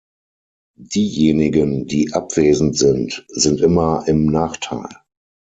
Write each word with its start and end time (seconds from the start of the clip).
Diejenigen, 0.79 1.85
die 1.85 2.11
abwesend 2.11 2.75
sind, 2.75 3.23
sind 3.27 3.61
immer 3.61 4.03
im 4.07 4.25
Nachteil. 4.25 4.89